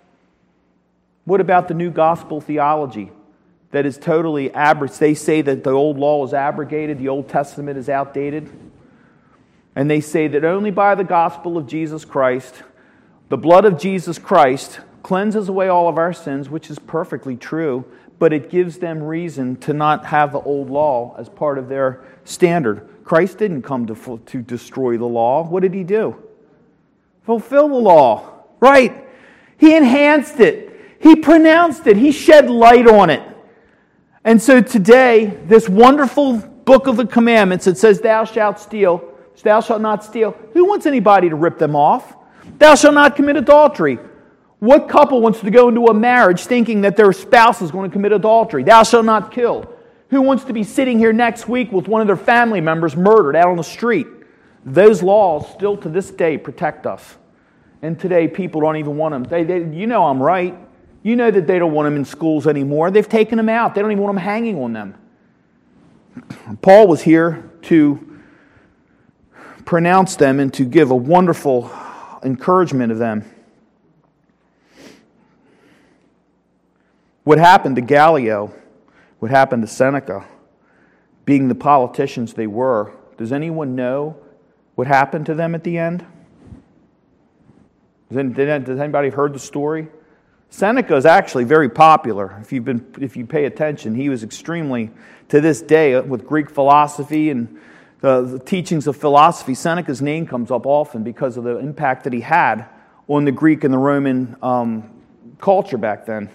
[1.26, 3.12] What about the new gospel theology
[3.72, 5.00] that is totally abrogated?
[5.00, 8.50] They say that the old law is abrogated, the Old Testament is outdated.
[9.76, 12.64] And they say that only by the gospel of Jesus Christ
[13.28, 17.84] the blood of Jesus Christ cleanses away all of our sins, which is perfectly true,
[18.20, 22.04] but it gives them reason to not have the old law as part of their
[22.24, 22.88] standard.
[23.04, 25.44] Christ didn't come to, to destroy the law.
[25.44, 26.24] What did he do?
[27.26, 28.44] Fulfill the law.
[28.60, 29.06] Right.
[29.58, 33.24] He enhanced it, he pronounced it, he shed light on it.
[34.24, 39.62] And so today, this wonderful book of the commandments that says, Thou shalt steal, thou
[39.62, 42.16] shalt not steal, who wants anybody to rip them off?
[42.58, 44.00] Thou shalt not commit adultery.
[44.60, 47.94] What couple wants to go into a marriage thinking that their spouse is going to
[47.94, 48.64] commit adultery?
[48.64, 49.72] Thou shalt not kill.
[50.10, 53.36] Who wants to be sitting here next week with one of their family members murdered
[53.36, 54.08] out on the street?
[54.66, 57.18] Those laws still to this day protect us.
[57.84, 59.24] And today, people don't even want them.
[59.24, 60.58] They, they, you know I'm right.
[61.04, 62.90] You know that they don't want them in schools anymore.
[62.90, 64.96] They've taken them out, they don't even want them hanging on them.
[66.64, 68.22] Paul was here to
[69.66, 71.72] pronounce them and to give a wonderful
[72.24, 73.24] encouragement of them.
[77.24, 78.52] What happened to Gallio,
[79.20, 80.26] what happened to Seneca,
[81.26, 84.18] being the politicians they were, does anyone know
[84.76, 86.06] what happened to them at the end?
[88.10, 89.88] Does anybody heard the story?
[90.50, 92.38] Seneca is actually very popular.
[92.42, 94.92] If, you've been, if you pay attention, he was extremely,
[95.30, 97.60] to this day, with Greek philosophy and
[98.02, 102.14] the, the teachings of philosophy, Seneca's name comes up often because of the impact that
[102.14, 102.68] he had
[103.08, 104.90] on the Greek and the Roman um,
[105.40, 106.30] culture back then.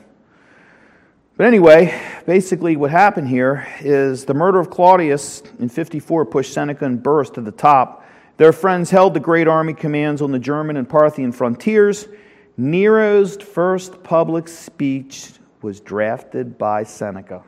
[1.37, 6.85] But anyway, basically, what happened here is the murder of Claudius in 54 pushed Seneca
[6.85, 8.00] and Burrus to the top.
[8.41, 12.09] Their friends held the great army commands on the German and Parthian frontiers.
[12.57, 17.43] Nero's first public speech was drafted by Seneca.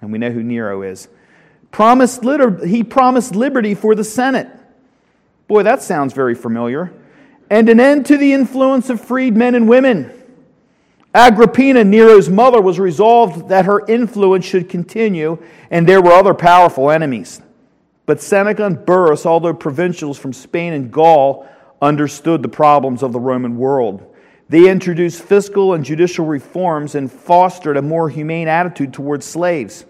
[0.00, 1.08] And we know who Nero is
[1.72, 4.46] promised liber- he promised liberty for the Senate.
[5.48, 6.92] Boy, that sounds very familiar.
[7.50, 10.12] And an end to the influence of freed men and women.
[11.12, 16.92] Agrippina, Nero's mother, was resolved that her influence should continue, and there were other powerful
[16.92, 17.42] enemies.
[18.06, 21.46] But Seneca and Burrus, although provincials from Spain and Gaul,
[21.80, 24.14] understood the problems of the Roman world.
[24.48, 29.84] They introduced fiscal and judicial reforms and fostered a more humane attitude towards slaves.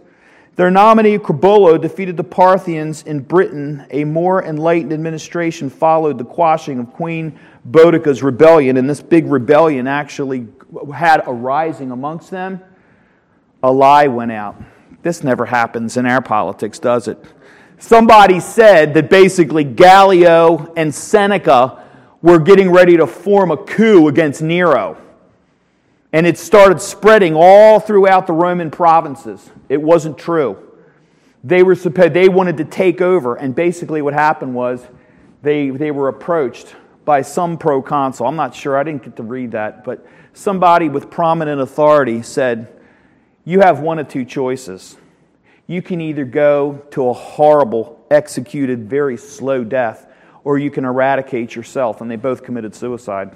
[0.55, 3.87] Their nominee, Corbulo, defeated the Parthians in Britain.
[3.91, 9.87] A more enlightened administration followed the quashing of Queen Boudicca's rebellion, and this big rebellion
[9.87, 10.49] actually
[10.95, 12.61] had a rising amongst them.
[13.63, 14.63] A lie went out
[15.03, 17.23] this never happens in our politics, does it?
[17.83, 21.83] Somebody said that basically Gallio and Seneca
[22.23, 24.97] were getting ready to form a coup against Nero.
[26.13, 29.51] And it started spreading all throughout the Roman provinces.
[29.69, 30.57] It wasn't true.
[31.43, 34.87] They were they wanted to take over, and basically what happened was
[35.43, 38.29] they, they were approached by some proconsul.
[38.29, 42.69] I'm not sure, I didn't get to read that, but somebody with prominent authority said,
[43.45, 44.97] You have one of two choices
[45.73, 50.07] you can either go to a horrible, executed, very slow death,
[50.45, 52.03] or you can eradicate yourself.
[52.03, 53.35] And they both committed suicide.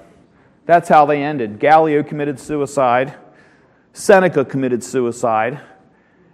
[0.66, 1.58] That's how they ended.
[1.58, 3.14] Gallio committed suicide,
[3.94, 5.60] Seneca committed suicide.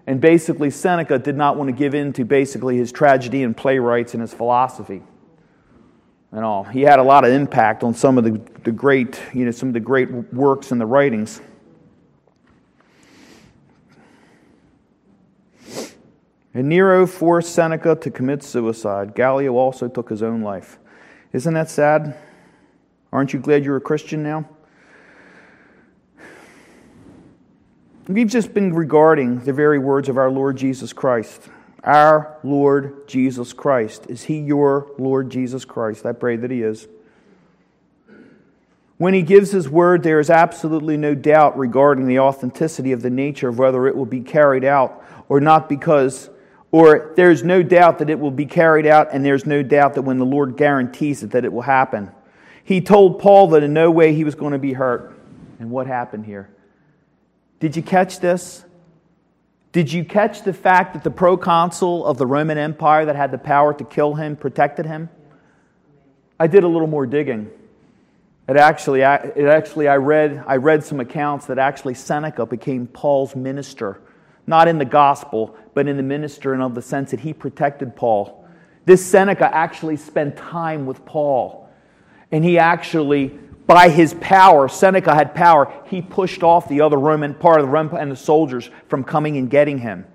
[0.05, 4.15] And basically, Seneca did not want to give in to basically his tragedy and playwrights
[4.15, 5.03] and his philosophy
[6.33, 6.65] and all.
[6.65, 9.69] He had a lot of impact on some of the, the great, you know, some
[9.69, 11.41] of the great works and the writings.
[16.55, 19.15] And Nero forced Seneca to commit suicide.
[19.15, 20.79] Gallio also took his own life.
[21.33, 22.17] Isn't that sad?
[23.11, 24.49] Aren't you glad you're a Christian now?
[28.07, 31.49] We've just been regarding the very words of our Lord Jesus Christ.
[31.85, 34.07] Our Lord Jesus Christ.
[34.09, 36.05] Is he your Lord Jesus Christ?
[36.05, 36.87] I pray that he is.
[38.99, 43.11] When he gives his word, there is absolutely no doubt regarding the authenticity of the
[43.11, 46.29] nature of whether it will be carried out or not because
[46.73, 50.03] or there's no doubt that it will be carried out, and there's no doubt that
[50.03, 52.11] when the Lord guarantees it, that it will happen.
[52.65, 55.15] He told Paul that in no way he was going to be hurt.
[55.61, 56.49] And what happened here?
[57.61, 58.65] Did you catch this?
[59.73, 63.39] Did you catch the fact that the proconsul of the Roman Empire that had the
[63.39, 65.11] power to kill him protected him?
[66.41, 67.51] I did a little more digging.
[68.49, 73.37] It actually, it actually I, read, I read some accounts that actually Seneca became Paul's
[73.37, 74.01] minister
[74.47, 77.97] not in the gospel, but in the minister and of the sense that he protected
[77.97, 78.45] Paul.
[78.85, 81.69] This Seneca actually spent time with Paul.
[82.33, 83.29] And he actually,
[83.67, 87.73] by his power, Seneca had power, he pushed off the other Roman part of the
[87.73, 90.07] Roman and the soldiers from coming and getting him.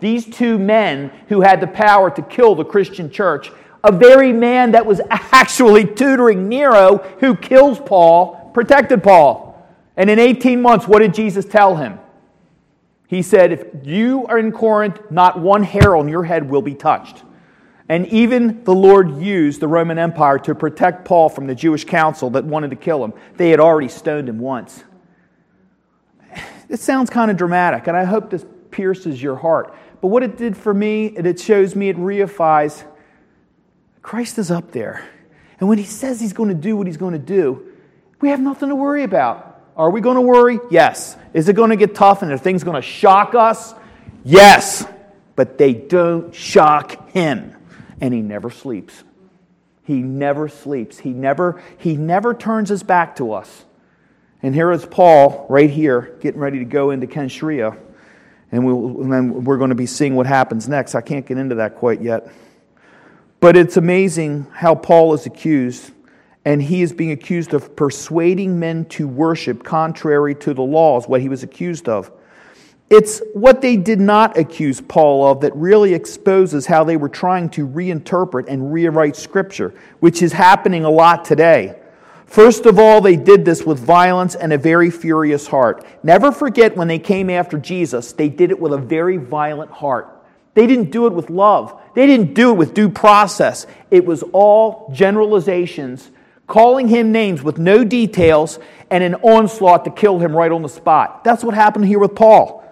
[0.00, 3.50] These two men who had the power to kill the Christian church,
[3.84, 9.44] a very man that was actually tutoring Nero, who kills Paul, protected Paul.
[9.96, 11.98] And in 18 months, what did Jesus tell him?
[13.08, 16.74] He said, If you are in Corinth, not one hair on your head will be
[16.74, 17.22] touched.
[17.88, 22.30] And even the Lord used the Roman Empire to protect Paul from the Jewish council
[22.30, 23.12] that wanted to kill him.
[23.36, 24.82] They had already stoned him once.
[26.68, 29.72] It sounds kind of dramatic, and I hope this pierces your heart.
[30.00, 32.84] But what it did for me, it shows me, it reifies
[34.02, 35.08] Christ is up there.
[35.58, 37.72] And when he says he's going to do what he's going to do,
[38.20, 39.55] we have nothing to worry about.
[39.76, 40.58] Are we going to worry?
[40.70, 41.16] Yes.
[41.34, 43.74] Is it going to get tough and are things going to shock us?
[44.24, 44.86] Yes.
[45.34, 47.54] But they don't shock him.
[48.00, 49.04] And he never sleeps.
[49.84, 50.98] He never sleeps.
[50.98, 53.64] He never, he never turns his back to us.
[54.42, 57.78] And here is Paul right here getting ready to go into Cenchrea.
[58.50, 60.94] And, we'll, and then we're going to be seeing what happens next.
[60.94, 62.28] I can't get into that quite yet.
[63.40, 65.92] But it's amazing how Paul is accused
[66.46, 71.20] and he is being accused of persuading men to worship contrary to the laws, what
[71.20, 72.12] he was accused of.
[72.88, 77.50] It's what they did not accuse Paul of that really exposes how they were trying
[77.50, 81.80] to reinterpret and rewrite Scripture, which is happening a lot today.
[82.26, 85.84] First of all, they did this with violence and a very furious heart.
[86.04, 90.12] Never forget when they came after Jesus, they did it with a very violent heart.
[90.54, 93.66] They didn't do it with love, they didn't do it with due process.
[93.90, 96.08] It was all generalizations
[96.46, 98.58] calling him names with no details
[98.90, 101.24] and an onslaught to kill him right on the spot.
[101.24, 102.62] That's what happened here with Paul.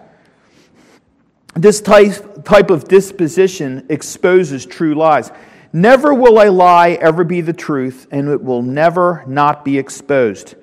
[1.55, 5.31] This type, type of disposition exposes true lies.
[5.71, 10.55] Never will a lie ever be the truth, and it will never not be exposed.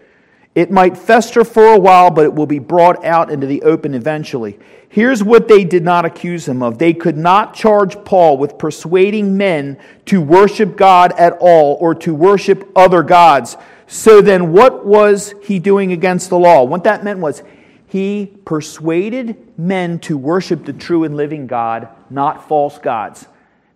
[0.54, 3.94] It might fester for a while, but it will be brought out into the open
[3.94, 4.58] eventually.
[4.88, 9.38] Here's what they did not accuse him of they could not charge Paul with persuading
[9.38, 13.56] men to worship God at all or to worship other gods.
[13.86, 16.64] So then, what was he doing against the law?
[16.64, 17.42] What that meant was
[17.86, 23.26] he persuaded men to worship the true and living God, not false gods.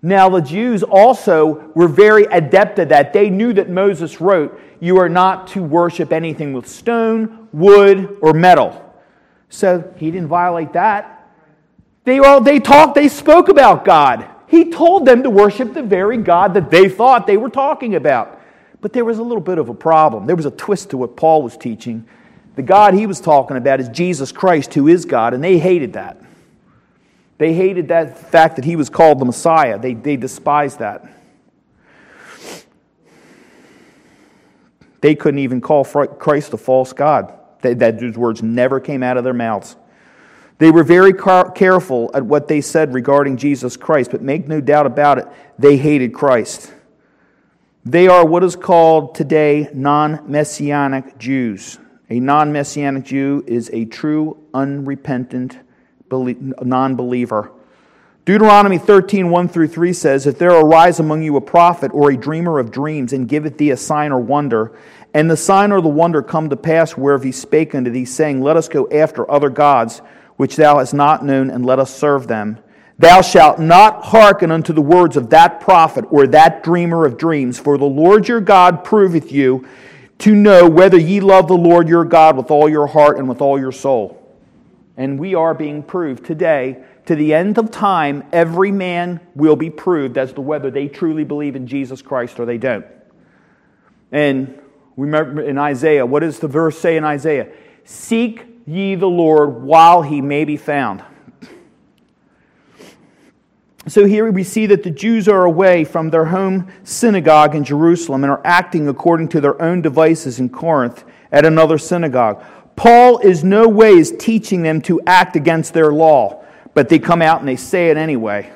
[0.07, 3.12] Now, the Jews also were very adept at that.
[3.12, 8.32] They knew that Moses wrote, You are not to worship anything with stone, wood, or
[8.32, 8.84] metal.
[9.48, 11.28] So he didn't violate that.
[12.04, 14.24] They all they talked, they spoke about God.
[14.46, 18.40] He told them to worship the very God that they thought they were talking about.
[18.80, 20.24] But there was a little bit of a problem.
[20.24, 22.07] There was a twist to what Paul was teaching.
[22.54, 25.94] The God he was talking about is Jesus Christ, who is God, and they hated
[25.94, 26.20] that.
[27.39, 29.78] They hated that fact that he was called the Messiah.
[29.78, 31.05] They, they despised that.
[35.03, 37.32] They couldn't even call Christ a false God.
[37.61, 39.76] That, that those words never came out of their mouths.
[40.59, 44.61] They were very car- careful at what they said regarding Jesus Christ, but make no
[44.61, 45.28] doubt about it,
[45.59, 46.72] they hated Christ.
[47.84, 51.78] They are what is called today non messianic Jews.
[52.09, 55.59] A non messianic Jew is a true, unrepentant
[56.11, 57.52] non believer.
[58.26, 62.16] Deuteronomy 13, 1 through 3 says, If there arise among you a prophet or a
[62.16, 64.76] dreamer of dreams, and giveth thee a sign or wonder,
[65.14, 68.40] and the sign or the wonder come to pass whereof he spake unto thee, saying,
[68.40, 70.02] Let us go after other gods,
[70.36, 72.59] which thou hast not known, and let us serve them.
[72.98, 77.61] Thou shalt not hearken unto the words of that prophet or that dreamer of dreams,
[77.61, 79.68] for the Lord your God proveth you
[80.18, 83.40] to know whether ye love the Lord your God with all your heart and with
[83.40, 84.26] all your soul.
[84.97, 86.82] And we are being proved today.
[87.07, 91.24] To the end of time, every man will be proved as to whether they truly
[91.24, 92.86] believe in Jesus Christ or they don't.
[94.11, 94.59] And
[94.97, 97.49] remember in Isaiah, what does the verse say in Isaiah?
[97.84, 101.05] Seek ye the Lord while he may be found.
[103.88, 108.24] So here we see that the Jews are away from their home synagogue in Jerusalem
[108.24, 112.42] and are acting according to their own devices in Corinth at another synagogue.
[112.77, 117.41] Paul is no ways teaching them to act against their law, but they come out
[117.41, 118.53] and they say it anyway.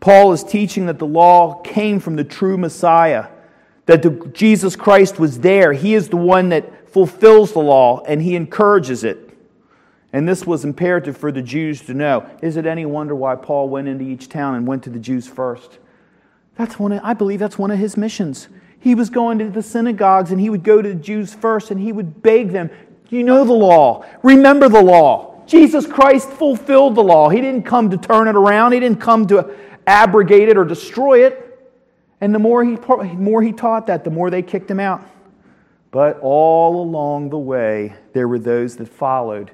[0.00, 3.28] Paul is teaching that the law came from the true Messiah,
[3.86, 5.72] that the, Jesus Christ was there.
[5.72, 9.30] He is the one that fulfills the law and he encourages it.
[10.12, 12.28] And this was imperative for the Jews to know.
[12.42, 15.28] Is it any wonder why Paul went into each town and went to the Jews
[15.28, 15.78] first?
[16.56, 18.48] That's one of, I believe that's one of his missions.
[18.82, 21.80] He was going to the synagogues and he would go to the Jews first and
[21.80, 22.68] he would beg them,
[23.10, 24.04] You know the law.
[24.22, 25.42] Remember the law.
[25.46, 27.28] Jesus Christ fulfilled the law.
[27.28, 29.54] He didn't come to turn it around, he didn't come to
[29.86, 31.48] abrogate it or destroy it.
[32.20, 32.76] And the more he,
[33.14, 35.02] more he taught that, the more they kicked him out.
[35.90, 39.50] But all along the way, there were those that followed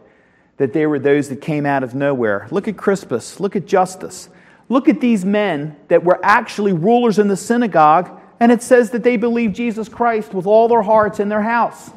[0.59, 2.47] that they were those that came out of nowhere.
[2.51, 3.41] Look at Crispus.
[3.41, 4.29] Look at Justus.
[4.69, 9.03] Look at these men that were actually rulers in the synagogue, and it says that
[9.03, 11.91] they believe Jesus Christ with all their hearts in their house.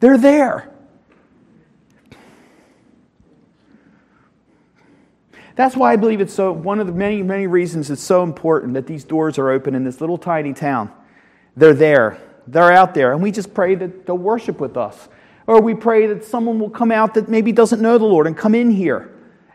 [0.00, 0.72] They're there.
[5.54, 8.74] That's why I believe it's so, one of the many, many reasons it's so important
[8.74, 10.90] that these doors are open in this little tiny town.
[11.56, 15.08] They're there, they're out there, and we just pray that they'll worship with us.
[15.46, 18.36] Or we pray that someone will come out that maybe doesn't know the Lord and
[18.36, 19.10] come in here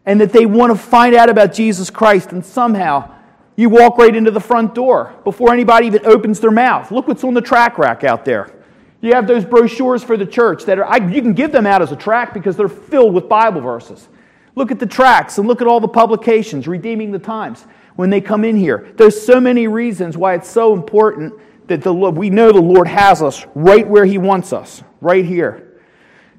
[0.06, 3.14] and that they want to find out about Jesus Christ and somehow
[3.58, 6.92] you walk right into the front door before anybody even opens their mouth.
[6.92, 8.54] Look what's on the track rack out there.
[9.02, 11.82] You have those brochures for the church that are, I, you can give them out
[11.82, 14.08] as a track because they're filled with Bible verses.
[14.56, 18.22] Look at the tracks and look at all the publications, Redeeming the Times, when they
[18.22, 18.92] come in here.
[18.96, 21.34] There's so many reasons why it's so important
[21.68, 25.82] that the, we know the Lord has us right where He wants us, right here.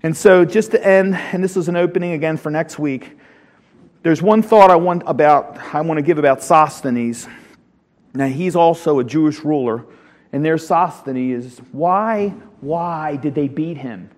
[0.03, 3.19] And so, just to end, and this is an opening again for next week,
[4.03, 7.27] there's one thought I want about I want to give about Sosthenes.
[8.15, 9.85] Now he's also a Jewish ruler,
[10.33, 12.29] and their Sosthenes is why
[12.61, 14.11] why did they beat him?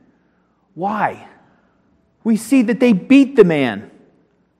[0.75, 1.29] Why?
[2.23, 3.91] We see that they beat the man.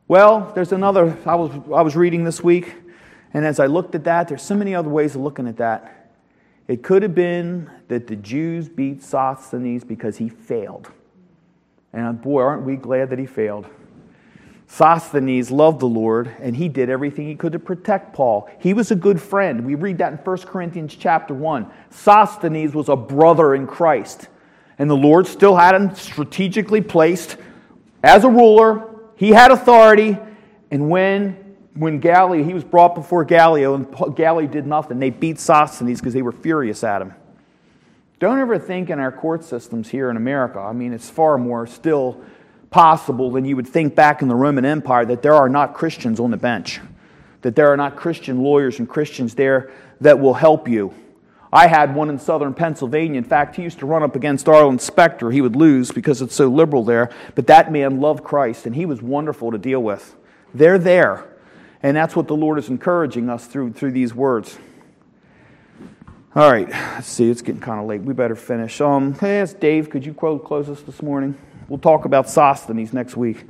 [0.09, 2.75] Well, there's another I was I was reading this week,
[3.35, 6.13] and as I looked at that, there's so many other ways of looking at that.
[6.67, 10.91] It could have been that the Jews beat Sosthenes because he failed.
[11.93, 13.67] And boy, aren't we glad that he failed.
[14.73, 18.49] Sosthenes loved the Lord, and he did everything he could to protect Paul.
[18.61, 19.67] He was a good friend.
[19.67, 21.67] We read that in 1 Corinthians chapter 1.
[21.91, 24.29] Sosthenes was a brother in Christ,
[24.79, 27.37] and the Lord still had him strategically placed
[28.05, 28.95] as a ruler.
[29.17, 30.17] He had authority,
[30.71, 35.41] and when, when Gallio, he was brought before Gallio, and Gallio did nothing, they beat
[35.41, 37.13] Sosthenes because they were furious at him.
[38.21, 41.67] Don't ever think in our court systems here in America, I mean, it's far more
[41.67, 42.23] still
[42.71, 46.21] possible than you would think back in the Roman Empire that there are not Christians
[46.21, 46.81] on the bench,
[47.43, 50.95] that there are not Christian lawyers and Christians there that will help you.
[51.53, 53.19] I had one in southern Pennsylvania.
[53.19, 55.33] In fact, he used to run up against Arlen Specter.
[55.33, 57.11] He would lose because it's so liberal there.
[57.35, 60.15] But that man loved Christ, and he was wonderful to deal with.
[60.55, 61.27] They're there.
[61.83, 64.59] And that's what the Lord is encouraging us through, through these words.
[66.37, 68.03] All right, let's see, it's getting kind of late.
[68.03, 68.81] We better finish.
[68.81, 71.37] Um, hey, Dave, could you close us this morning?
[71.71, 73.47] We'll talk about Sosthenes next week.